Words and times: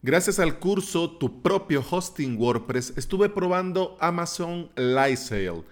Gracias 0.00 0.38
al 0.38 0.60
curso 0.60 1.10
Tu 1.10 1.42
propio 1.42 1.84
hosting 1.90 2.38
WordPress 2.38 2.92
estuve 2.96 3.28
probando 3.28 3.96
Amazon 3.98 4.70
Lightsail, 4.76 5.64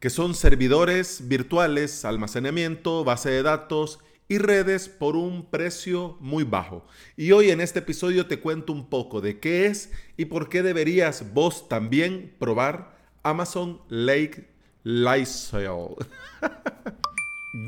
que 0.00 0.08
son 0.08 0.34
servidores 0.34 1.28
virtuales, 1.28 2.06
almacenamiento, 2.06 3.04
base 3.04 3.28
de 3.28 3.42
datos 3.42 3.98
y 4.28 4.38
redes 4.38 4.88
por 4.88 5.14
un 5.14 5.44
precio 5.50 6.16
muy 6.20 6.42
bajo. 6.44 6.86
Y 7.18 7.32
hoy 7.32 7.50
en 7.50 7.60
este 7.60 7.80
episodio 7.80 8.26
te 8.26 8.40
cuento 8.40 8.72
un 8.72 8.88
poco 8.88 9.20
de 9.20 9.40
qué 9.40 9.66
es 9.66 9.92
y 10.16 10.24
por 10.24 10.48
qué 10.48 10.62
deberías 10.62 11.34
vos 11.34 11.68
también 11.68 12.34
probar 12.38 12.96
Amazon 13.22 13.82
Lake 13.90 14.48
Lightsail. 14.84 15.96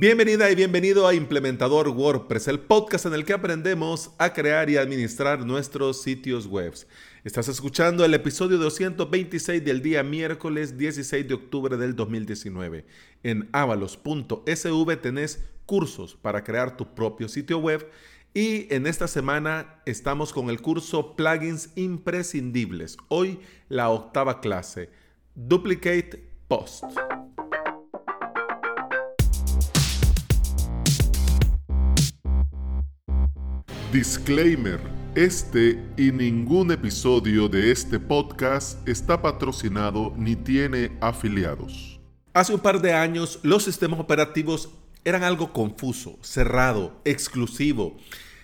Bienvenida 0.00 0.48
y 0.48 0.54
bienvenido 0.54 1.08
a 1.08 1.14
Implementador 1.14 1.88
WordPress, 1.88 2.46
el 2.46 2.60
podcast 2.60 3.06
en 3.06 3.14
el 3.14 3.24
que 3.24 3.32
aprendemos 3.32 4.12
a 4.18 4.32
crear 4.32 4.70
y 4.70 4.76
administrar 4.76 5.44
nuestros 5.44 6.02
sitios 6.02 6.46
web. 6.46 6.72
Estás 7.24 7.48
escuchando 7.48 8.04
el 8.04 8.14
episodio 8.14 8.58
226 8.58 9.64
del 9.64 9.82
día 9.82 10.04
miércoles 10.04 10.78
16 10.78 11.26
de 11.26 11.34
octubre 11.34 11.76
del 11.76 11.96
2019. 11.96 12.86
En 13.24 13.48
avalos.sv 13.50 14.96
tenés 14.98 15.44
cursos 15.66 16.14
para 16.14 16.44
crear 16.44 16.76
tu 16.76 16.94
propio 16.94 17.26
sitio 17.26 17.58
web 17.58 17.84
y 18.32 18.72
en 18.72 18.86
esta 18.86 19.08
semana 19.08 19.80
estamos 19.84 20.32
con 20.32 20.48
el 20.48 20.62
curso 20.62 21.16
Plugins 21.16 21.70
imprescindibles. 21.74 22.98
Hoy 23.08 23.40
la 23.68 23.90
octava 23.90 24.40
clase, 24.40 24.90
Duplicate 25.34 26.22
Post. 26.46 26.84
Disclaimer. 33.92 34.78
Este 35.14 35.82
y 35.96 36.12
ningún 36.12 36.70
episodio 36.70 37.48
de 37.48 37.72
este 37.72 37.98
podcast 37.98 38.86
está 38.86 39.22
patrocinado 39.22 40.12
ni 40.14 40.36
tiene 40.36 40.92
afiliados. 41.00 41.98
Hace 42.34 42.52
un 42.52 42.60
par 42.60 42.82
de 42.82 42.92
años 42.92 43.40
los 43.42 43.64
sistemas 43.64 43.98
operativos 43.98 44.68
eran 45.06 45.22
algo 45.22 45.54
confuso, 45.54 46.18
cerrado, 46.20 47.00
exclusivo, 47.06 47.96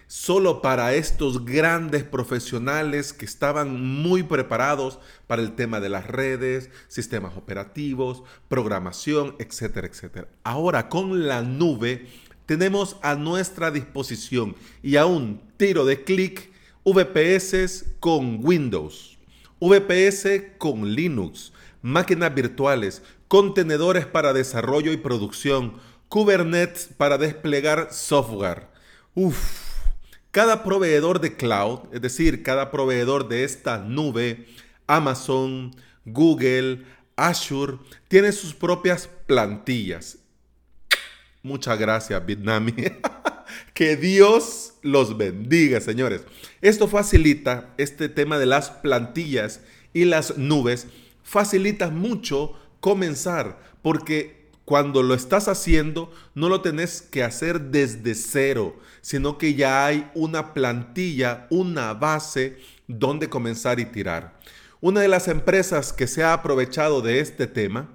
solo 0.07 0.63
para 0.63 0.95
estos 0.95 1.45
grandes 1.45 2.05
profesionales 2.05 3.13
que 3.13 3.27
estaban 3.27 3.83
muy 4.03 4.23
preparados 4.23 4.99
para 5.27 5.43
el 5.43 5.55
tema 5.55 5.79
de 5.79 5.91
las 5.91 6.07
redes, 6.07 6.71
sistemas 6.89 7.37
operativos, 7.37 8.23
programación, 8.49 9.37
etcétera, 9.39 9.89
etcétera. 9.89 10.29
Ahora 10.43 10.89
con 10.89 11.29
la 11.29 11.43
nube 11.43 12.09
tenemos 12.47 12.97
a 13.03 13.15
nuestra 13.15 13.71
disposición 13.71 14.55
y 14.83 14.97
a 14.97 15.07
un 15.07 15.41
tiro 15.57 15.85
de 15.85 16.05
clic 16.05 16.51
VPS 16.85 17.87
con 18.01 18.41
Windows, 18.45 19.17
VPS 19.61 20.57
con 20.59 20.95
Linux, 20.95 21.53
máquinas 21.81 22.35
virtuales, 22.35 23.03
contenedores 23.29 24.07
para 24.07 24.33
desarrollo 24.33 24.93
y 24.93 24.99
producción, 24.99 25.75
Kubernetes 26.09 26.91
para 26.97 27.19
desplegar 27.19 27.89
software. 27.91 28.69
Uf, 29.15 29.73
cada 30.31 30.63
proveedor 30.63 31.21
de 31.21 31.37
cloud, 31.37 31.81
es 31.93 32.03
decir, 32.03 32.43
cada 32.43 32.71
proveedor 32.71 33.29
de 33.29 33.45
esta 33.45 33.79
nube, 33.79 34.47
Amazon, 34.87 35.75
Google, 36.05 36.85
Azure, 37.17 37.79
tiene 38.09 38.33
sus 38.33 38.55
propias 38.55 39.09
plantillas 39.27 40.19
Muchas 41.45 41.79
gracias, 41.79 42.25
Vietnami. 42.25 42.73
que 43.75 43.97
Dios 43.97 44.73
los 44.81 45.19
bendiga, 45.19 45.79
señores. 45.79 46.23
Esto 46.63 46.89
facilita, 46.89 47.75
este 47.77 48.09
tema 48.09 48.39
de 48.39 48.47
las 48.47 48.71
plantillas 48.71 49.61
y 49.93 50.07
las 50.07 50.39
nubes, 50.39 50.87
facilita 51.23 51.91
mucho 51.91 52.55
comenzar, 52.81 53.61
porque 53.83 54.49
cuando 54.65 55.03
lo 55.03 55.13
estás 55.13 55.47
haciendo, 55.49 56.11
no 56.35 56.49
lo 56.49 56.63
tenés 56.63 57.03
que 57.03 57.23
hacer 57.23 57.61
desde 57.61 58.15
cero, 58.15 58.79
sino 59.03 59.37
que 59.37 59.53
ya 59.53 59.85
hay 59.85 60.11
una 60.15 60.55
plantilla, 60.55 61.47
una 61.51 61.93
base 61.93 62.57
donde 62.89 63.29
comenzar 63.29 63.81
y 63.81 63.85
tirar. 63.85 64.41
Una 64.81 65.03
de 65.03 65.09
las 65.09 65.29
empresas 65.29 65.93
que 65.93 66.07
se 66.07 66.23
ha 66.23 66.33
aprovechado 66.33 67.03
de 67.03 67.21
este 67.21 67.47
tema 67.47 67.94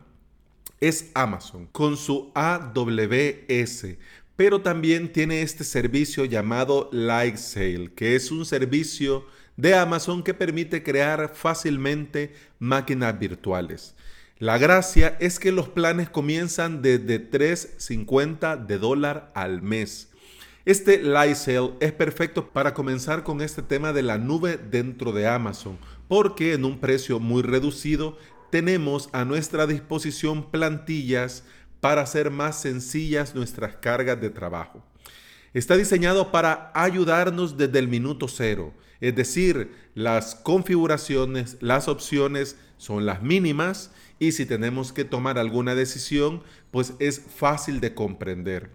es 0.81 1.11
Amazon 1.13 1.67
con 1.71 1.97
su 1.97 2.31
AWS, 2.33 3.97
pero 4.35 4.61
también 4.61 5.11
tiene 5.11 5.41
este 5.41 5.63
servicio 5.63 6.25
llamado 6.25 6.89
Lightsail, 6.91 7.91
que 7.91 8.15
es 8.15 8.31
un 8.31 8.45
servicio 8.45 9.25
de 9.57 9.75
Amazon 9.75 10.23
que 10.23 10.33
permite 10.33 10.83
crear 10.83 11.33
fácilmente 11.35 12.33
máquinas 12.59 13.19
virtuales. 13.19 13.95
La 14.37 14.57
gracia 14.57 15.17
es 15.19 15.37
que 15.37 15.51
los 15.51 15.67
planes 15.67 16.09
comienzan 16.09 16.81
desde 16.81 17.29
3.50 17.29 18.65
de 18.65 18.77
dólar 18.77 19.33
al 19.35 19.61
mes. 19.61 20.07
Este 20.63 21.03
Lightsail 21.03 21.71
es 21.81 21.91
perfecto 21.91 22.49
para 22.49 22.73
comenzar 22.73 23.23
con 23.23 23.41
este 23.41 23.61
tema 23.61 23.91
de 23.91 24.03
la 24.03 24.17
nube 24.17 24.57
dentro 24.57 25.11
de 25.11 25.27
Amazon, 25.27 25.77
porque 26.07 26.53
en 26.53 26.63
un 26.63 26.79
precio 26.79 27.19
muy 27.19 27.41
reducido 27.41 28.17
tenemos 28.49 29.09
a 29.11 29.25
nuestra 29.25 29.67
disposición 29.67 30.49
plantillas 30.51 31.43
para 31.79 32.01
hacer 32.01 32.31
más 32.31 32.61
sencillas 32.61 33.35
nuestras 33.35 33.75
cargas 33.77 34.19
de 34.19 34.29
trabajo. 34.29 34.83
Está 35.53 35.77
diseñado 35.77 36.31
para 36.31 36.71
ayudarnos 36.75 37.57
desde 37.57 37.79
el 37.79 37.87
minuto 37.87 38.27
cero, 38.27 38.73
es 39.01 39.15
decir, 39.15 39.73
las 39.95 40.35
configuraciones, 40.35 41.57
las 41.61 41.87
opciones 41.87 42.57
son 42.77 43.05
las 43.05 43.23
mínimas 43.23 43.91
y 44.19 44.33
si 44.33 44.45
tenemos 44.45 44.93
que 44.93 45.05
tomar 45.05 45.39
alguna 45.39 45.73
decisión, 45.73 46.43
pues 46.71 46.93
es 46.99 47.19
fácil 47.19 47.79
de 47.79 47.93
comprender. 47.93 48.69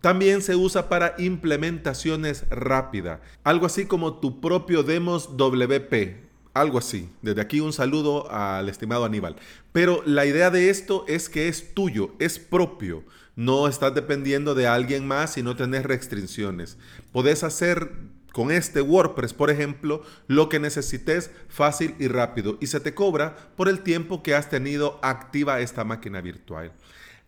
También 0.00 0.42
se 0.42 0.56
usa 0.56 0.88
para 0.88 1.14
implementaciones 1.18 2.44
rápidas, 2.50 3.20
algo 3.42 3.66
así 3.66 3.86
como 3.86 4.20
tu 4.20 4.40
propio 4.40 4.82
Demos 4.82 5.36
WP, 5.36 6.23
algo 6.54 6.78
así. 6.78 7.10
Desde 7.20 7.40
aquí 7.40 7.60
un 7.60 7.72
saludo 7.72 8.30
al 8.30 8.68
estimado 8.68 9.04
Aníbal. 9.04 9.36
Pero 9.72 10.02
la 10.06 10.24
idea 10.24 10.50
de 10.50 10.70
esto 10.70 11.04
es 11.08 11.28
que 11.28 11.48
es 11.48 11.74
tuyo, 11.74 12.12
es 12.18 12.38
propio. 12.38 13.04
No 13.36 13.66
estás 13.66 13.94
dependiendo 13.94 14.54
de 14.54 14.68
alguien 14.68 15.06
más 15.06 15.36
y 15.36 15.42
no 15.42 15.56
tenés 15.56 15.82
restricciones. 15.82 16.78
Podés 17.12 17.42
hacer 17.42 17.90
con 18.32 18.50
este 18.50 18.80
WordPress, 18.80 19.32
por 19.32 19.50
ejemplo, 19.50 20.02
lo 20.26 20.48
que 20.48 20.58
necesites 20.58 21.30
fácil 21.48 21.94
y 21.98 22.08
rápido 22.08 22.58
y 22.60 22.68
se 22.68 22.80
te 22.80 22.94
cobra 22.94 23.36
por 23.56 23.68
el 23.68 23.80
tiempo 23.80 24.22
que 24.22 24.34
has 24.34 24.50
tenido 24.50 24.98
activa 25.02 25.60
esta 25.60 25.84
máquina 25.84 26.20
virtual. 26.20 26.72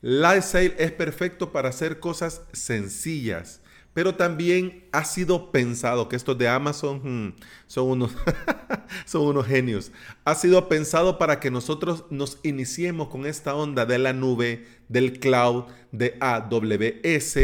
Lightsail 0.03 0.75
es 0.79 0.93
perfecto 0.93 1.53
para 1.53 1.69
hacer 1.69 2.01
cosas 2.01 2.43
sencillas 2.53 3.61
pero 3.97 4.15
también 4.15 4.85
ha 4.93 5.07
sido 5.07 5.51
pensado, 5.51 6.07
que 6.07 6.17
estos 6.17 6.37
de 6.37 6.49
Amazon 6.49 7.01
hmm, 7.03 7.35
son, 7.67 7.89
unos 7.89 8.11
son 9.07 9.23
unos 9.23 9.47
genios, 9.47 9.91
ha 10.27 10.35
sido 10.35 10.69
pensado 10.69 11.17
para 11.17 11.41
que 11.41 11.51
nosotros 11.51 12.05
nos 12.11 12.39
iniciemos 12.43 13.09
con 13.09 13.25
esta 13.25 13.55
onda 13.55 13.87
de 13.87 13.97
la 13.97 14.13
nube, 14.13 14.67
del 14.91 15.19
cloud, 15.19 15.65
de 15.93 16.15
AWS, 16.21 17.37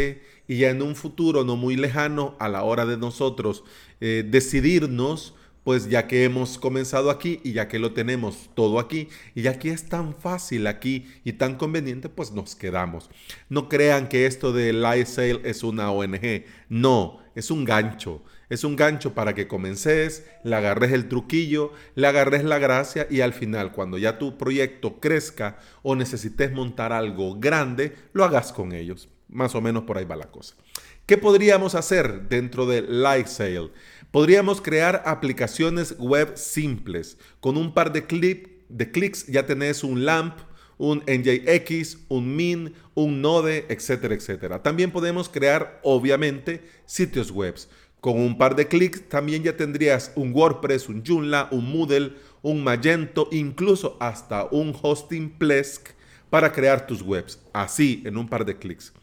y 0.47 0.57
ya 0.57 0.69
en 0.69 0.83
un 0.83 0.95
futuro 0.95 1.43
no 1.43 1.55
muy 1.55 1.75
lejano, 1.75 2.35
a 2.39 2.47
la 2.49 2.61
hora 2.61 2.85
de 2.85 2.97
nosotros 2.97 3.63
eh, 3.99 4.23
decidirnos, 4.23 5.33
pues 5.63 5.89
ya 5.89 6.07
que 6.07 6.23
hemos 6.23 6.57
comenzado 6.57 7.09
aquí 7.09 7.39
y 7.43 7.53
ya 7.53 7.67
que 7.67 7.79
lo 7.79 7.93
tenemos 7.93 8.49
todo 8.53 8.79
aquí 8.79 9.09
y 9.33 9.43
ya 9.43 9.59
que 9.59 9.71
es 9.71 9.87
tan 9.87 10.15
fácil 10.15 10.67
aquí 10.67 11.07
y 11.23 11.33
tan 11.33 11.55
conveniente, 11.55 12.09
pues 12.09 12.31
nos 12.31 12.55
quedamos. 12.55 13.09
No 13.49 13.69
crean 13.69 14.09
que 14.09 14.25
esto 14.25 14.51
de 14.51 14.73
Lightsail 14.73 15.41
es 15.43 15.63
una 15.63 15.91
ONG. 15.91 16.45
No, 16.69 17.19
es 17.35 17.51
un 17.51 17.65
gancho. 17.65 18.23
Es 18.49 18.63
un 18.63 18.75
gancho 18.75 19.13
para 19.15 19.33
que 19.33 19.47
comences, 19.47 20.27
le 20.43 20.55
agarres 20.55 20.91
el 20.91 21.07
truquillo, 21.07 21.71
le 21.95 22.05
agarres 22.07 22.43
la 22.43 22.59
gracia 22.59 23.07
y 23.09 23.21
al 23.21 23.33
final, 23.33 23.71
cuando 23.71 23.97
ya 23.97 24.19
tu 24.19 24.37
proyecto 24.37 24.99
crezca 24.99 25.57
o 25.81 25.95
necesites 25.95 26.51
montar 26.51 26.93
algo 26.93 27.39
grande, 27.39 27.95
lo 28.11 28.23
hagas 28.23 28.53
con 28.53 28.73
ellos. 28.73 29.09
Más 29.29 29.55
o 29.55 29.61
menos 29.61 29.83
por 29.83 29.97
ahí 29.97 30.05
va 30.05 30.15
la 30.15 30.29
cosa. 30.29 30.55
¿Qué 31.05 31.17
podríamos 31.17 31.75
hacer 31.75 32.29
dentro 32.29 32.65
de 32.65 32.81
Lightsail? 32.81 33.73
Podríamos 34.09 34.61
crear 34.61 35.03
aplicaciones 35.05 35.95
web 35.99 36.37
simples. 36.37 37.17
Con 37.41 37.57
un 37.57 37.73
par 37.73 37.91
de, 37.91 38.03
de 38.69 38.91
clics 38.91 39.27
ya 39.27 39.45
tenés 39.45 39.83
un 39.83 40.05
LAMP, 40.05 40.39
un 40.77 41.03
NJX, 41.05 41.97
un 42.07 42.33
Min, 42.37 42.73
un 42.93 43.21
Node, 43.21 43.65
etcétera, 43.67 44.15
etcétera. 44.15 44.63
También 44.63 44.91
podemos 44.91 45.27
crear, 45.27 45.81
obviamente, 45.83 46.63
sitios 46.85 47.31
web. 47.31 47.55
Con 47.99 48.17
un 48.17 48.37
par 48.37 48.55
de 48.55 48.69
clics 48.69 49.09
también 49.09 49.43
ya 49.43 49.57
tendrías 49.57 50.13
un 50.15 50.31
WordPress, 50.31 50.87
un 50.87 51.03
Joomla, 51.05 51.49
un 51.51 51.69
Moodle, 51.69 52.13
un 52.41 52.63
Magento, 52.63 53.27
incluso 53.33 53.97
hasta 53.99 54.45
un 54.45 54.73
hosting 54.81 55.37
Plesk 55.37 55.89
para 56.29 56.53
crear 56.53 56.87
tus 56.87 57.01
webs. 57.01 57.41
Así, 57.51 58.01
en 58.05 58.15
un 58.15 58.29
par 58.29 58.45
de 58.45 58.55
clics. 58.57 58.93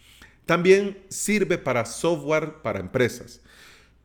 También 0.46 0.98
sirve 1.08 1.58
para 1.58 1.84
software 1.84 2.62
para 2.62 2.80
empresas. 2.80 3.40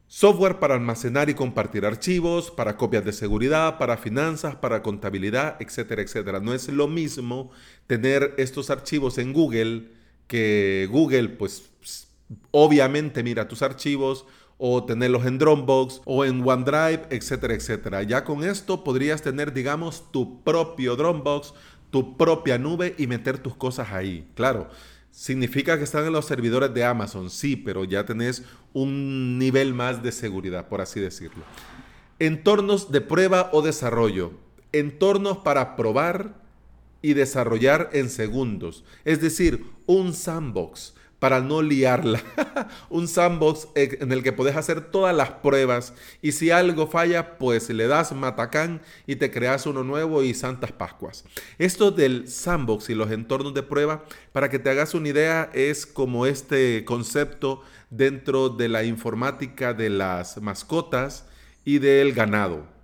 Software 0.07 0.59
para 0.59 0.75
almacenar 0.75 1.29
y 1.29 1.33
compartir 1.33 1.85
archivos, 1.85 2.51
para 2.51 2.77
copias 2.77 3.03
de 3.03 3.11
seguridad, 3.11 3.77
para 3.77 3.97
finanzas, 3.97 4.55
para 4.55 4.83
contabilidad, 4.83 5.57
etcétera, 5.59 6.03
etcétera. 6.03 6.39
No 6.39 6.53
es 6.53 6.67
lo 6.69 6.87
mismo 6.87 7.51
tener 7.87 8.33
estos 8.37 8.69
archivos 8.69 9.17
en 9.17 9.33
Google 9.33 9.89
que 10.27 10.87
Google, 10.91 11.29
pues 11.29 11.69
obviamente 12.51 13.23
mira 13.23 13.47
tus 13.47 13.61
archivos 13.61 14.25
o 14.57 14.85
tenerlos 14.85 15.25
en 15.25 15.37
Dropbox 15.37 16.01
o 16.05 16.23
en 16.23 16.47
OneDrive, 16.47 17.07
etcétera, 17.09 17.53
etcétera. 17.53 18.03
Ya 18.03 18.23
con 18.23 18.43
esto 18.43 18.83
podrías 18.83 19.21
tener, 19.21 19.53
digamos, 19.53 20.11
tu 20.11 20.43
propio 20.43 20.95
Dropbox, 20.95 21.53
tu 21.89 22.15
propia 22.17 22.57
nube 22.57 22.95
y 22.97 23.07
meter 23.07 23.37
tus 23.39 23.55
cosas 23.55 23.91
ahí. 23.91 24.29
Claro, 24.35 24.69
Significa 25.15 25.77
que 25.77 25.85
están 25.85 26.05
en 26.05 26.11
los 26.11 26.25
servidores 26.25 26.73
de 26.73 26.83
Amazon, 26.83 27.29
sí, 27.29 27.55
pero 27.55 27.85
ya 27.85 28.05
tenés 28.05 28.43
un 28.73 29.39
nivel 29.39 29.73
más 29.73 30.03
de 30.03 30.11
seguridad, 30.11 30.67
por 30.67 30.81
así 30.81 30.99
decirlo. 30.99 31.45
Entornos 32.19 32.91
de 32.91 32.99
prueba 32.99 33.49
o 33.53 33.61
desarrollo. 33.61 34.33
Entornos 34.73 35.37
para 35.37 35.77
probar 35.77 36.35
y 37.01 37.13
desarrollar 37.13 37.91
en 37.93 38.09
segundos. 38.09 38.83
Es 39.05 39.21
decir, 39.21 39.63
un 39.85 40.13
sandbox 40.13 40.95
para 41.19 41.39
no 41.39 41.61
liarla. 41.61 42.21
un 42.89 43.07
sandbox 43.07 43.67
en 43.75 44.11
el 44.11 44.23
que 44.23 44.33
puedes 44.33 44.55
hacer 44.55 44.81
todas 44.91 45.15
las 45.15 45.29
pruebas 45.31 45.93
y 46.21 46.33
si 46.33 46.51
algo 46.51 46.87
falla, 46.87 47.37
pues 47.37 47.69
le 47.69 47.87
das 47.87 48.13
matacán 48.13 48.81
y 49.07 49.15
te 49.15 49.31
creas 49.31 49.65
uno 49.65 49.83
nuevo 49.83 50.23
y 50.23 50.33
santas 50.33 50.71
pascuas. 50.71 51.25
Esto 51.57 51.91
del 51.91 52.27
sandbox 52.27 52.89
y 52.89 52.95
los 52.95 53.11
entornos 53.11 53.53
de 53.53 53.63
prueba, 53.63 54.05
para 54.31 54.49
que 54.49 54.59
te 54.59 54.69
hagas 54.69 54.93
una 54.93 55.09
idea, 55.09 55.49
es 55.53 55.85
como 55.85 56.25
este 56.25 56.83
concepto 56.85 57.61
dentro 57.89 58.49
de 58.49 58.69
la 58.69 58.83
informática 58.83 59.73
de 59.73 59.89
las 59.89 60.41
mascotas 60.41 61.25
y 61.63 61.79
del 61.79 62.13
ganado. 62.13 62.74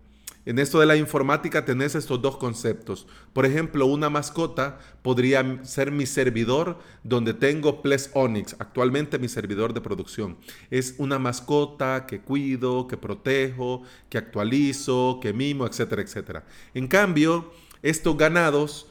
En 0.44 0.58
esto 0.58 0.80
de 0.80 0.88
la 0.88 0.96
informática 0.96 1.66
tenés 1.66 1.94
estos 1.94 2.22
dos 2.22 2.38
conceptos. 2.38 3.06
Por 3.32 3.46
ejemplo, 3.46 3.86
una 3.86 4.10
mascota 4.10 4.80
podría 5.04 5.64
ser 5.64 5.92
mi 5.92 6.08
servidor 6.08 6.80
donde 7.04 7.36
tengo 7.36 7.84
Ples 7.84 8.10
Onyx, 8.14 8.56
actualmente 8.58 9.20
mi 9.20 9.28
servidor 9.28 9.74
de 9.74 9.82
producción. 9.82 10.38
Es 10.72 10.96
una 10.98 11.20
mascota 11.20 12.08
que 12.08 12.22
cuido, 12.22 12.88
que 12.88 12.98
protejo, 12.98 13.84
que 14.10 14.18
actualizo, 14.18 15.20
que 15.22 15.32
mimo, 15.32 15.68
etcétera, 15.68 16.02
etcétera. 16.02 16.46
En 16.74 16.88
cambio, 16.88 17.52
estos 17.84 18.18
ganados, 18.18 18.88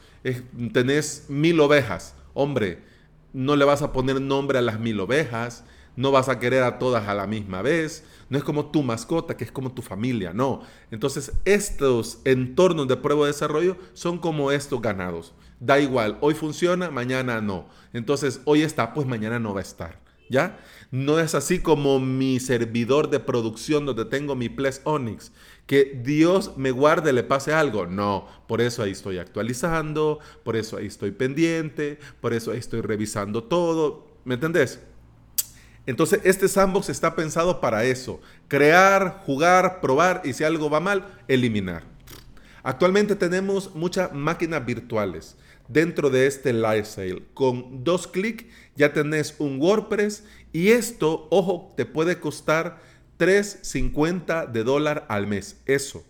tenés 0.71 1.25
mil 1.27 1.59
ovejas. 1.59 2.15
Hombre, 2.33 2.79
no 3.33 3.57
le 3.57 3.65
vas 3.65 3.81
a 3.81 3.91
poner 3.91 4.21
nombre 4.21 4.57
a 4.57 4.61
las 4.61 4.79
mil 4.79 4.99
ovejas, 5.01 5.65
no 5.95 6.11
vas 6.11 6.29
a 6.29 6.39
querer 6.39 6.63
a 6.63 6.79
todas 6.79 7.07
a 7.07 7.13
la 7.13 7.27
misma 7.27 7.61
vez, 7.61 8.03
no 8.29 8.37
es 8.37 8.43
como 8.43 8.67
tu 8.67 8.81
mascota, 8.83 9.35
que 9.35 9.43
es 9.43 9.51
como 9.51 9.73
tu 9.73 9.81
familia, 9.81 10.33
no. 10.33 10.61
Entonces, 10.89 11.33
estos 11.45 12.19
entornos 12.23 12.87
de 12.87 12.97
prueba 12.97 13.25
de 13.25 13.33
desarrollo 13.33 13.77
son 13.93 14.17
como 14.17 14.51
estos 14.51 14.81
ganados. 14.81 15.33
Da 15.59 15.79
igual, 15.79 16.17
hoy 16.21 16.33
funciona, 16.33 16.89
mañana 16.91 17.41
no. 17.41 17.67
Entonces, 17.93 18.41
hoy 18.45 18.61
está, 18.61 18.93
pues 18.93 19.05
mañana 19.05 19.37
no 19.37 19.53
va 19.53 19.59
a 19.59 19.63
estar. 19.63 19.99
¿Ya? 20.29 20.59
No 20.91 21.19
es 21.19 21.35
así 21.35 21.59
como 21.59 21.99
mi 21.99 22.39
servidor 22.39 23.09
de 23.09 23.19
producción 23.19 23.85
donde 23.85 24.05
tengo 24.05 24.33
mi 24.33 24.47
Ples 24.47 24.79
Onyx, 24.85 25.33
que 25.65 26.01
Dios 26.01 26.53
me 26.55 26.71
guarde, 26.71 27.11
le 27.11 27.23
pase 27.23 27.53
algo. 27.53 27.85
No, 27.85 28.27
por 28.47 28.61
eso 28.61 28.81
ahí 28.81 28.91
estoy 28.91 29.17
actualizando, 29.17 30.19
por 30.45 30.55
eso 30.55 30.77
ahí 30.77 30.85
estoy 30.85 31.11
pendiente, 31.11 31.99
por 32.21 32.31
eso 32.31 32.51
ahí 32.51 32.59
estoy 32.59 32.79
revisando 32.79 33.43
todo. 33.43 34.07
¿Me 34.23 34.35
entendés? 34.35 34.79
Entonces, 35.85 36.21
este 36.23 36.47
sandbox 36.47 36.89
está 36.89 37.15
pensado 37.15 37.59
para 37.59 37.83
eso, 37.85 38.21
crear, 38.47 39.21
jugar, 39.25 39.81
probar 39.81 40.21
y 40.23 40.33
si 40.33 40.43
algo 40.43 40.69
va 40.69 40.79
mal, 40.79 41.19
eliminar. 41.27 41.83
Actualmente 42.63 43.15
tenemos 43.15 43.73
muchas 43.73 44.13
máquinas 44.13 44.63
virtuales 44.63 45.35
dentro 45.67 46.09
de 46.09 46.27
este 46.27 46.53
Lifestyle. 46.53 47.25
Con 47.33 47.83
dos 47.83 48.07
clics 48.07 48.45
ya 48.75 48.93
tenés 48.93 49.35
un 49.39 49.59
WordPress 49.59 50.23
y 50.53 50.69
esto, 50.69 51.27
ojo, 51.31 51.73
te 51.75 51.85
puede 51.85 52.19
costar 52.19 52.79
3.50 53.17 54.51
de 54.51 54.63
dólar 54.63 55.05
al 55.09 55.27
mes. 55.27 55.61
Eso, 55.65 56.03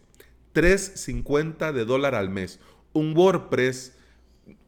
3.50 0.53 1.71
de 1.71 1.85
dólar 1.85 2.15
al 2.15 2.29
mes. 2.29 2.59
Un 2.93 3.15
WordPress, 3.15 3.93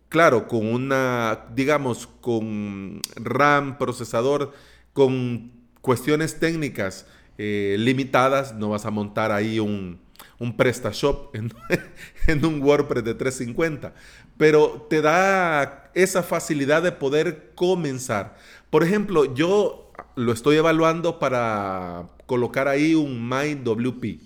claro, 0.09 0.47
con 0.47 0.65
una, 0.67 1.47
digamos, 1.53 2.07
con 2.21 3.01
RAM, 3.15 3.77
procesador 3.77 4.53
con 4.93 5.51
cuestiones 5.81 6.39
técnicas 6.39 7.05
eh, 7.37 7.75
limitadas, 7.79 8.55
no 8.55 8.69
vas 8.69 8.85
a 8.85 8.91
montar 8.91 9.31
ahí 9.31 9.59
un, 9.59 9.99
un 10.39 10.55
PrestaShop 10.55 11.35
en, 11.35 11.51
en, 12.27 12.45
un 12.45 12.61
WordPress 12.61 13.03
de 13.03 13.15
350, 13.15 13.93
pero 14.37 14.87
te 14.89 15.01
da 15.01 15.91
esa 15.93 16.23
facilidad 16.23 16.83
de 16.83 16.91
poder 16.91 17.51
comenzar. 17.55 18.37
Por 18.69 18.83
ejemplo, 18.83 19.33
yo 19.33 19.91
lo 20.15 20.31
estoy 20.31 20.57
evaluando 20.57 21.19
para 21.19 22.09
colocar 22.25 22.67
ahí 22.67 22.95
un 22.95 23.27
MyWP. 23.27 24.21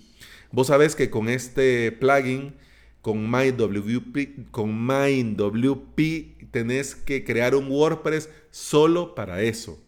Vos 0.50 0.68
sabés 0.68 0.94
que 0.94 1.10
con 1.10 1.28
este 1.28 1.92
plugin, 1.92 2.54
con 3.02 3.30
MyWP, 3.30 4.50
con 4.50 4.86
MyWP 4.86 6.50
tenés 6.50 6.94
que 6.94 7.24
crear 7.24 7.54
un 7.54 7.68
WordPress 7.68 8.30
solo 8.50 9.14
para 9.14 9.42
eso. 9.42 9.78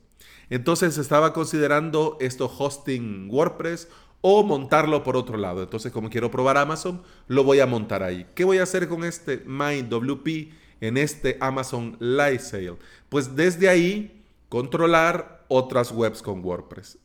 Entonces 0.50 0.98
estaba 0.98 1.32
considerando 1.32 2.16
esto 2.20 2.52
hosting 2.58 3.28
WordPress 3.30 3.88
o 4.20 4.42
montarlo 4.42 5.02
por 5.02 5.16
otro 5.16 5.38
lado. 5.38 5.62
Entonces, 5.62 5.92
como 5.92 6.10
quiero 6.10 6.30
probar 6.30 6.58
Amazon, 6.58 7.02
lo 7.28 7.44
voy 7.44 7.60
a 7.60 7.66
montar 7.66 8.02
ahí. 8.02 8.26
¿Qué 8.34 8.44
voy 8.44 8.58
a 8.58 8.64
hacer 8.64 8.88
con 8.88 9.04
este 9.04 9.42
MyWP 9.46 10.52
en 10.80 10.96
este 10.98 11.38
Amazon 11.40 11.96
Live 12.00 12.40
Sale? 12.40 12.76
Pues 13.08 13.34
desde 13.34 13.68
ahí 13.68 14.24
controlar 14.48 15.44
otras 15.48 15.92
webs 15.92 16.20
con 16.20 16.44
WordPress. 16.44 16.98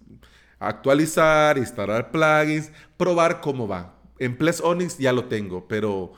Actualizar, 0.59 1.57
instalar 1.57 2.11
plugins, 2.11 2.71
probar 2.97 3.41
cómo 3.41 3.67
va. 3.67 3.95
En 4.19 4.37
Plex 4.37 4.61
Onyx 4.61 4.97
ya 4.97 5.13
lo 5.13 5.25
tengo, 5.25 5.67
pero 5.67 6.13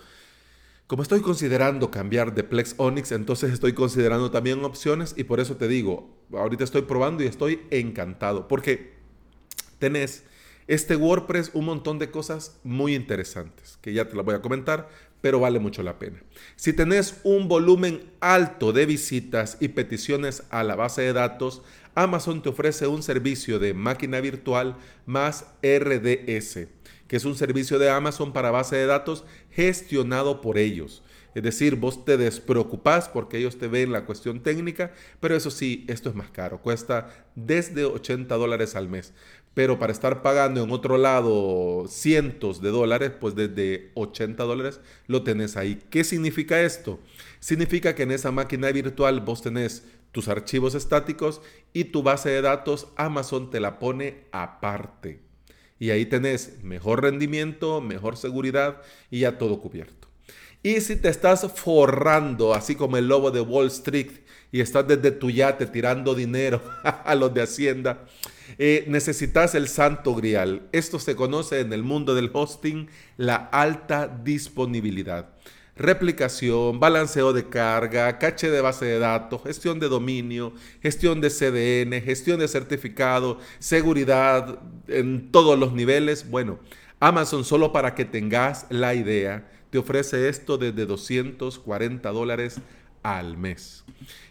como 0.88 1.04
estoy 1.04 1.20
considerando 1.20 1.92
cambiar 1.92 2.34
de 2.34 2.46
Plex 2.46 2.76
Onyx, 2.78 3.12
entonces 3.12 3.52
estoy 3.52 3.74
considerando 3.74 4.32
también 4.32 4.64
opciones 4.64 5.14
y 5.18 5.26
por 5.26 5.42
eso 5.42 5.58
te 5.58 5.68
digo, 5.68 6.18
ahorita 6.32 6.64
estoy 6.64 6.84
probando 6.84 7.24
y 7.24 7.28
estoy 7.28 7.62
encantado 7.72 8.48
porque 8.48 8.94
tenés 9.80 10.24
este 10.68 10.96
WordPress 10.96 11.52
un 11.54 11.66
montón 11.66 12.00
de 12.00 12.10
cosas 12.10 12.60
muy 12.64 12.96
interesantes 12.96 13.78
que 13.82 13.94
ya 13.94 14.08
te 14.08 14.16
las 14.16 14.26
voy 14.26 14.36
a 14.36 14.42
comentar, 14.42 14.90
pero 15.20 15.42
vale 15.42 15.60
mucho 15.60 15.84
la 15.84 16.00
pena. 16.00 16.24
Si 16.56 16.72
tenés 16.72 17.20
un 17.24 17.50
volumen 17.50 18.12
alto 18.22 18.72
de 18.72 18.86
visitas 18.86 19.58
y 19.60 19.70
peticiones 19.70 20.44
a 20.52 20.64
la 20.64 20.76
base 20.76 21.02
de 21.02 21.14
datos, 21.14 21.64
Amazon 21.96 22.42
te 22.42 22.50
ofrece 22.50 22.88
un 22.88 23.04
servicio 23.04 23.60
de 23.60 23.74
máquina 23.74 24.22
virtual 24.22 24.78
más 25.06 25.48
RDS 25.64 26.68
que 27.08 27.16
es 27.16 27.26
un 27.26 27.36
servicio 27.36 27.80
de 27.80 27.90
Amazon 27.90 28.34
para 28.34 28.52
base 28.52 28.76
de 28.76 28.86
datos 28.86 29.24
gestionado 29.52 30.42
por 30.42 30.58
ellos. 30.58 31.04
Es 31.38 31.44
decir, 31.44 31.76
vos 31.76 32.04
te 32.04 32.18
despreocupás 32.18 33.10
porque 33.10 33.38
ellos 33.38 33.60
te 33.60 33.68
ven 33.68 33.92
la 33.92 34.06
cuestión 34.06 34.42
técnica, 34.42 34.92
pero 35.20 35.36
eso 35.36 35.52
sí, 35.52 35.86
esto 35.88 36.10
es 36.10 36.16
más 36.16 36.32
caro, 36.32 36.62
cuesta 36.62 37.10
desde 37.36 37.86
80 37.86 38.36
dólares 38.36 38.76
al 38.76 38.90
mes. 38.90 39.14
Pero 39.54 39.78
para 39.80 39.94
estar 39.94 40.22
pagando 40.24 40.64
en 40.64 40.72
otro 40.72 40.98
lado 40.98 41.86
cientos 41.88 42.62
de 42.62 42.70
dólares, 42.70 43.12
pues 43.20 43.36
desde 43.36 43.92
80 43.96 44.44
dólares 44.44 44.80
lo 45.08 45.24
tenés 45.24 45.58
ahí. 45.58 45.80
¿Qué 45.90 46.04
significa 46.04 46.62
esto? 46.62 47.00
Significa 47.40 47.94
que 47.94 48.04
en 48.04 48.12
esa 48.12 48.32
máquina 48.32 48.72
virtual 48.72 49.22
vos 49.22 49.42
tenés 49.42 49.86
tus 50.12 50.30
archivos 50.30 50.74
estáticos 50.74 51.42
y 51.74 51.86
tu 51.86 52.02
base 52.02 52.30
de 52.30 52.42
datos 52.42 52.88
Amazon 52.96 53.52
te 53.52 53.60
la 53.60 53.78
pone 53.78 54.26
aparte 54.32 55.27
y 55.80 55.92
ahí 55.92 56.06
tenés 56.06 56.64
mejor 56.64 57.04
rendimiento, 57.04 57.82
mejor 57.82 58.18
seguridad 58.18 58.82
y 59.12 59.20
ya 59.20 59.38
todo 59.38 59.60
cubierto. 59.60 60.08
Y 60.64 60.82
si 60.82 60.96
te 60.96 61.10
estás 61.10 61.48
forrando, 61.54 62.54
así 62.54 62.76
como 62.76 62.98
el 62.98 63.08
lobo 63.08 63.32
de 63.32 63.42
Wall 63.42 63.68
Street, 63.68 64.12
y 64.52 64.62
estás 64.62 64.88
desde 64.88 65.12
tu 65.12 65.30
yate 65.30 65.66
tirando 65.68 66.16
dinero 66.16 66.62
a 66.84 67.16
los 67.16 67.34
de 67.34 67.42
Hacienda, 67.42 68.06
eh, 68.58 68.86
necesitas 68.88 69.56
el 69.56 69.68
santo 69.68 70.16
grial. 70.16 70.68
Esto 70.72 71.00
se 71.00 71.16
conoce 71.16 71.60
en 71.60 71.74
el 71.74 71.84
mundo 71.84 72.16
del 72.16 72.32
hosting, 72.34 72.90
la 73.18 73.36
alta 73.36 74.08
disponibilidad 74.08 75.30
replicación, 75.78 76.80
balanceo 76.80 77.34
de 77.34 77.48
carga, 77.48 78.18
caché 78.18 78.50
de 78.50 78.62
base 78.62 78.86
de 78.86 79.00
datos, 79.00 79.42
gestión 79.44 79.80
de 79.80 79.90
dominio, 79.90 80.54
gestión 80.82 81.22
de 81.22 81.30
CDN, 81.30 82.02
gestión 82.02 82.40
de 82.40 82.48
certificado, 82.48 83.40
seguridad 83.60 84.60
en 84.88 85.32
todos 85.32 85.58
los 85.58 85.74
niveles. 85.74 86.30
Bueno, 86.30 86.60
Amazon 87.00 87.44
solo 87.44 87.72
para 87.72 87.96
que 87.96 88.06
tengas 88.06 88.66
la 88.70 88.96
idea, 88.96 89.50
te 89.70 89.78
ofrece 89.78 90.30
esto 90.30 90.58
desde 90.58 90.86
240 90.86 92.10
dólares 92.10 92.60
al 93.16 93.38
mes. 93.38 93.86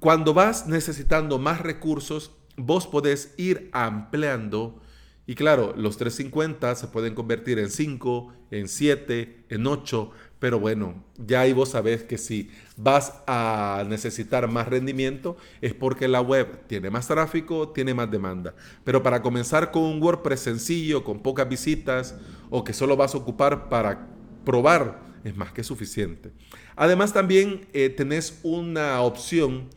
Cuando 0.00 0.34
vas 0.34 0.66
necesitando 0.66 1.38
más 1.38 1.60
recursos, 1.60 2.32
vos 2.56 2.88
podés 2.88 3.32
ir 3.36 3.70
ampliando. 3.72 4.82
Y 5.24 5.36
claro, 5.36 5.72
los 5.76 5.96
350 5.98 6.74
se 6.74 6.88
pueden 6.88 7.14
convertir 7.14 7.60
en 7.60 7.70
5, 7.70 8.32
en 8.50 8.66
7, 8.66 9.46
en 9.50 9.66
8, 9.68 10.10
pero 10.42 10.58
bueno, 10.58 11.04
ya 11.24 11.42
ahí 11.42 11.52
vos 11.52 11.68
sabés 11.68 12.02
que 12.02 12.18
si 12.18 12.50
vas 12.76 13.14
a 13.28 13.84
necesitar 13.88 14.48
más 14.48 14.66
rendimiento 14.66 15.36
es 15.60 15.72
porque 15.72 16.08
la 16.08 16.20
web 16.20 16.66
tiene 16.66 16.90
más 16.90 17.06
tráfico, 17.06 17.68
tiene 17.68 17.94
más 17.94 18.10
demanda. 18.10 18.52
Pero 18.82 19.04
para 19.04 19.22
comenzar 19.22 19.70
con 19.70 19.84
un 19.84 20.02
WordPress 20.02 20.40
sencillo, 20.40 21.04
con 21.04 21.22
pocas 21.22 21.48
visitas 21.48 22.16
o 22.50 22.64
que 22.64 22.72
solo 22.72 22.96
vas 22.96 23.14
a 23.14 23.18
ocupar 23.18 23.68
para 23.68 24.08
probar, 24.44 24.98
es 25.22 25.36
más 25.36 25.52
que 25.52 25.62
suficiente. 25.62 26.32
Además 26.74 27.12
también 27.12 27.68
eh, 27.72 27.88
tenés 27.88 28.40
una 28.42 29.00
opción 29.00 29.68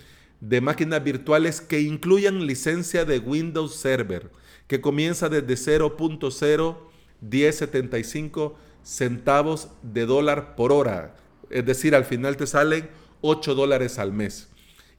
de 0.41 0.61
máquinas 0.61 1.03
virtuales 1.03 1.61
que 1.61 1.81
incluyan 1.81 2.47
licencia 2.47 3.05
de 3.05 3.19
Windows 3.19 3.75
Server, 3.75 4.31
que 4.65 4.81
comienza 4.81 5.29
desde 5.29 5.79
0.01075 5.79 8.64
centavos 8.85 9.69
de 9.81 10.05
dólar 10.05 10.55
por 10.55 10.71
hora. 10.71 11.15
Es 11.49 11.65
decir, 11.65 11.95
al 11.95 12.05
final 12.05 12.37
te 12.37 12.47
salen 12.47 12.89
8 13.21 13.55
dólares 13.55 13.99
al 13.99 14.13
mes. 14.13 14.47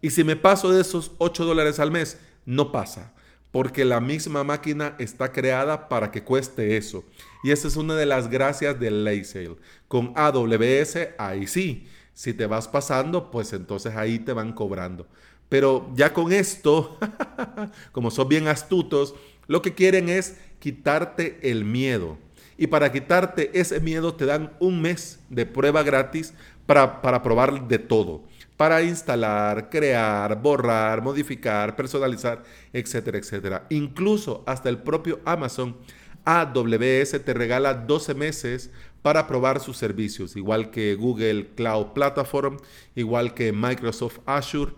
Y 0.02 0.10
si 0.10 0.24
me 0.24 0.36
paso 0.36 0.70
de 0.70 0.80
esos 0.80 1.12
8 1.18 1.44
dólares 1.44 1.78
al 1.78 1.90
mes, 1.90 2.18
no 2.44 2.72
pasa, 2.72 3.14
porque 3.52 3.84
la 3.84 4.00
misma 4.00 4.44
máquina 4.44 4.96
está 4.98 5.32
creada 5.32 5.88
para 5.88 6.10
que 6.10 6.24
cueste 6.24 6.76
eso. 6.76 7.04
Y 7.42 7.52
esa 7.52 7.68
es 7.68 7.76
una 7.76 7.94
de 7.94 8.06
las 8.06 8.28
gracias 8.28 8.78
del 8.78 9.04
Lay 9.04 9.24
Sale. 9.24 9.56
Con 9.88 10.12
AWS, 10.16 11.14
ahí 11.18 11.46
sí. 11.46 11.86
Si 12.12 12.34
te 12.34 12.46
vas 12.46 12.66
pasando, 12.66 13.30
pues 13.30 13.52
entonces 13.52 13.94
ahí 13.94 14.18
te 14.18 14.32
van 14.32 14.52
cobrando. 14.52 15.06
Pero 15.48 15.90
ya 15.94 16.12
con 16.12 16.32
esto, 16.32 16.98
como 17.92 18.10
son 18.10 18.28
bien 18.28 18.48
astutos, 18.48 19.14
lo 19.46 19.62
que 19.62 19.74
quieren 19.74 20.08
es 20.08 20.36
quitarte 20.58 21.38
el 21.42 21.64
miedo. 21.64 22.18
Y 22.58 22.68
para 22.68 22.90
quitarte 22.90 23.50
ese 23.58 23.80
miedo 23.80 24.14
te 24.14 24.26
dan 24.26 24.52
un 24.60 24.80
mes 24.80 25.20
de 25.28 25.46
prueba 25.46 25.82
gratis 25.82 26.34
para, 26.66 27.02
para 27.02 27.22
probar 27.22 27.68
de 27.68 27.78
todo. 27.78 28.22
Para 28.56 28.82
instalar, 28.82 29.68
crear, 29.68 30.40
borrar, 30.40 31.02
modificar, 31.02 31.76
personalizar, 31.76 32.42
etcétera, 32.72 33.18
etcétera. 33.18 33.66
Incluso 33.68 34.42
hasta 34.46 34.70
el 34.70 34.78
propio 34.78 35.20
Amazon 35.26 35.76
AWS 36.25 37.25
te 37.25 37.34
regala 37.34 37.75
12 37.75 38.14
meses 38.14 38.70
para 39.02 39.28
probar 39.28 39.60
sus 39.60 39.76
servicios, 39.76 40.34
igual 40.34 40.70
que 40.70 40.96
Google 40.96 41.50
Cloud 41.54 41.92
Platform, 41.92 42.56
igual 42.96 43.34
que 43.34 43.52
Microsoft 43.52 44.18
Azure. 44.26 44.72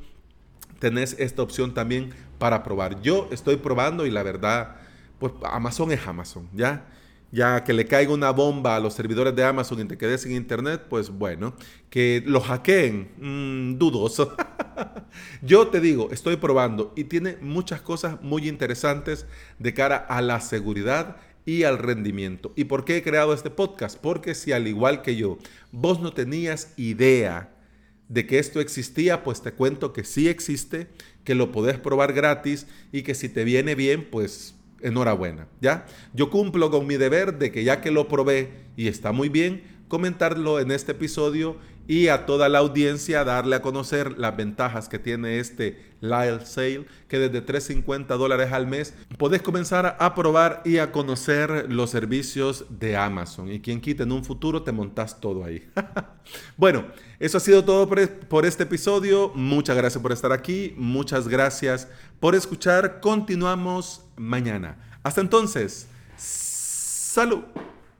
Tenés 0.78 1.16
esta 1.18 1.42
opción 1.42 1.72
también 1.72 2.12
para 2.38 2.62
probar. 2.62 3.00
Yo 3.00 3.28
estoy 3.32 3.56
probando 3.56 4.04
y 4.04 4.10
la 4.10 4.22
verdad, 4.22 4.76
pues 5.18 5.32
Amazon 5.44 5.92
es 5.92 6.06
Amazon, 6.06 6.48
¿ya? 6.52 6.84
Ya 7.30 7.64
que 7.64 7.72
le 7.72 7.86
caiga 7.86 8.12
una 8.12 8.30
bomba 8.30 8.76
a 8.76 8.80
los 8.80 8.94
servidores 8.94 9.34
de 9.36 9.44
Amazon 9.44 9.80
y 9.80 9.84
te 9.84 9.98
quedes 9.98 10.22
sin 10.22 10.32
internet, 10.32 10.86
pues 10.88 11.10
bueno, 11.10 11.54
que 11.90 12.22
lo 12.26 12.40
hackeen, 12.40 13.08
mm, 13.18 13.78
dudoso. 13.78 14.34
Yo 15.42 15.68
te 15.68 15.80
digo, 15.80 16.08
estoy 16.10 16.36
probando 16.36 16.92
y 16.96 17.04
tiene 17.04 17.36
muchas 17.40 17.80
cosas 17.80 18.22
muy 18.22 18.48
interesantes 18.48 19.26
de 19.58 19.74
cara 19.74 19.96
a 19.96 20.22
la 20.22 20.40
seguridad 20.40 21.16
y 21.44 21.64
al 21.64 21.78
rendimiento. 21.78 22.52
¿Y 22.56 22.64
por 22.64 22.84
qué 22.84 22.98
he 22.98 23.02
creado 23.02 23.32
este 23.32 23.50
podcast? 23.50 23.98
Porque 23.98 24.34
si 24.34 24.52
al 24.52 24.66
igual 24.68 25.00
que 25.00 25.16
yo, 25.16 25.38
vos 25.72 25.98
no 25.98 26.12
tenías 26.12 26.74
idea 26.76 27.54
de 28.08 28.26
que 28.26 28.38
esto 28.38 28.60
existía, 28.60 29.22
pues 29.22 29.42
te 29.42 29.52
cuento 29.52 29.94
que 29.94 30.04
sí 30.04 30.28
existe, 30.28 30.88
que 31.24 31.34
lo 31.34 31.50
podés 31.50 31.78
probar 31.78 32.12
gratis 32.12 32.66
y 32.92 33.02
que 33.02 33.14
si 33.14 33.30
te 33.30 33.44
viene 33.44 33.74
bien, 33.74 34.08
pues 34.10 34.57
enhorabuena, 34.82 35.48
¿ya? 35.60 35.86
Yo 36.14 36.30
cumplo 36.30 36.70
con 36.70 36.86
mi 36.86 36.96
deber 36.96 37.38
de 37.38 37.50
que 37.52 37.64
ya 37.64 37.80
que 37.80 37.90
lo 37.90 38.08
probé 38.08 38.50
y 38.76 38.88
está 38.88 39.12
muy 39.12 39.28
bien, 39.28 39.62
comentarlo 39.88 40.60
en 40.60 40.70
este 40.70 40.92
episodio 40.92 41.56
y 41.88 42.08
a 42.08 42.26
toda 42.26 42.50
la 42.50 42.58
audiencia 42.58 43.24
darle 43.24 43.56
a 43.56 43.62
conocer 43.62 44.18
las 44.18 44.36
ventajas 44.36 44.90
que 44.90 44.98
tiene 44.98 45.40
este 45.40 45.88
Lyle 46.00 46.44
Sale, 46.44 46.86
que 47.08 47.18
desde 47.18 47.44
3.50 47.44 48.06
dólares 48.18 48.52
al 48.52 48.66
mes 48.66 48.94
podés 49.16 49.40
comenzar 49.40 49.96
a 49.98 50.14
probar 50.14 50.62
y 50.66 50.78
a 50.78 50.92
conocer 50.92 51.72
los 51.72 51.90
servicios 51.90 52.66
de 52.68 52.96
Amazon. 52.96 53.50
Y 53.50 53.60
quien 53.60 53.80
quite 53.80 54.02
en 54.02 54.12
un 54.12 54.22
futuro 54.22 54.62
te 54.62 54.70
montas 54.70 55.18
todo 55.18 55.44
ahí. 55.44 55.66
bueno, 56.58 56.84
eso 57.18 57.38
ha 57.38 57.40
sido 57.40 57.64
todo 57.64 57.88
por 57.88 58.44
este 58.44 58.62
episodio. 58.64 59.32
Muchas 59.34 59.76
gracias 59.76 60.02
por 60.02 60.12
estar 60.12 60.30
aquí. 60.30 60.74
Muchas 60.76 61.26
gracias 61.26 61.88
por 62.20 62.34
escuchar. 62.34 63.00
Continuamos 63.00 64.04
mañana. 64.16 64.76
Hasta 65.02 65.22
entonces, 65.22 65.88
salud. 66.18 67.44